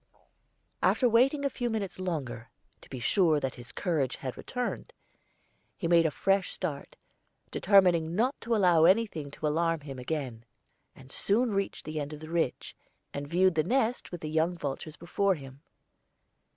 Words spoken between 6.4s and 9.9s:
start, determining not to allow anything to alarm